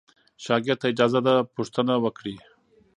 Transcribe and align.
شاګرد 0.43 0.79
ته 0.81 0.87
اجازه 0.91 1.19
ده 1.27 1.35
پوښتنه 1.55 1.93
وکړي. 2.03 2.35